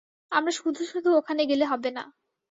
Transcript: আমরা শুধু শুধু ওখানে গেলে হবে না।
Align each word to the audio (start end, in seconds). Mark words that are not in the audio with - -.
আমরা 0.31 0.51
শুধু 0.57 0.81
শুধু 0.91 1.09
ওখানে 1.17 1.41
গেলে 1.45 1.65
হবে 1.65 1.89
না। 1.91 2.03